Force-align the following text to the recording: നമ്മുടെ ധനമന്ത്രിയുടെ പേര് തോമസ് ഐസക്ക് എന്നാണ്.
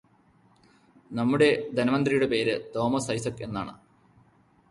നമ്മുടെ 1.11 1.49
ധനമന്ത്രിയുടെ 1.73 2.25
പേര് 2.25 2.55
തോമസ് 2.75 3.11
ഐസക്ക് 3.11 3.43
എന്നാണ്. 3.43 3.73